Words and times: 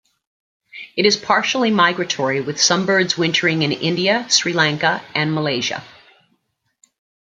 It 0.97 1.05
is 1.05 1.15
partially 1.15 1.69
migratory, 1.69 2.41
with 2.41 2.59
some 2.59 2.87
birds 2.87 3.19
wintering 3.19 3.61
in 3.61 3.71
India, 3.71 4.25
Sri 4.31 4.51
Lanka 4.51 5.03
and 5.13 5.31
Malaysia. 5.31 5.83